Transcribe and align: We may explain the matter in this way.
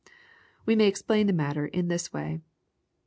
We 0.65 0.75
may 0.75 0.87
explain 0.87 1.27
the 1.27 1.31
matter 1.31 1.67
in 1.67 1.87
this 1.87 2.11
way. 2.11 2.41